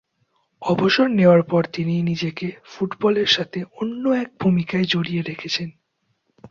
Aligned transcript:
অবসর 0.61 1.07
নেওয়ার 1.09 1.43
পর 1.43 1.63
তিনি 1.73 1.93
নিজেকে 2.01 2.47
ফুটবলের 2.65 3.27
সাথে 3.27 3.59
অন্য 3.75 4.03
এক 4.21 4.29
ভূমিকায় 4.39 4.83
জড়িয়ে 4.83 5.21
রেখেছেন। 5.21 5.69